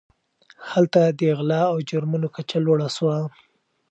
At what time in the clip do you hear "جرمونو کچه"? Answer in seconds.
1.89-2.57